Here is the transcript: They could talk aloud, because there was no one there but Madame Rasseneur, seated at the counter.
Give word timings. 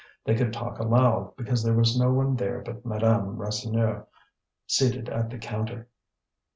They 0.25 0.33
could 0.33 0.51
talk 0.51 0.79
aloud, 0.79 1.35
because 1.37 1.61
there 1.61 1.75
was 1.75 1.95
no 1.95 2.09
one 2.11 2.35
there 2.35 2.61
but 2.63 2.83
Madame 2.83 3.37
Rasseneur, 3.37 4.07
seated 4.65 5.09
at 5.09 5.29
the 5.29 5.37
counter. 5.37 5.89